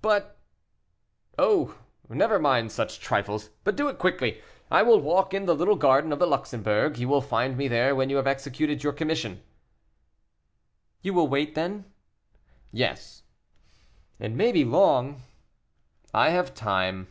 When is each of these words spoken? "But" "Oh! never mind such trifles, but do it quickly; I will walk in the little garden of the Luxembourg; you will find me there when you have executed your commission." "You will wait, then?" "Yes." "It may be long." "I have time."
"But" 0.00 0.38
"Oh! 1.40 1.74
never 2.08 2.38
mind 2.38 2.70
such 2.70 3.00
trifles, 3.00 3.50
but 3.64 3.74
do 3.74 3.88
it 3.88 3.98
quickly; 3.98 4.40
I 4.70 4.82
will 4.84 5.00
walk 5.00 5.34
in 5.34 5.46
the 5.46 5.56
little 5.56 5.74
garden 5.74 6.12
of 6.12 6.20
the 6.20 6.26
Luxembourg; 6.28 6.98
you 6.98 7.08
will 7.08 7.20
find 7.20 7.56
me 7.56 7.66
there 7.66 7.92
when 7.92 8.08
you 8.08 8.14
have 8.14 8.28
executed 8.28 8.84
your 8.84 8.92
commission." 8.92 9.42
"You 11.02 11.14
will 11.14 11.26
wait, 11.26 11.56
then?" 11.56 11.84
"Yes." 12.70 13.24
"It 14.20 14.30
may 14.30 14.52
be 14.52 14.64
long." 14.64 15.22
"I 16.14 16.30
have 16.30 16.54
time." 16.54 17.08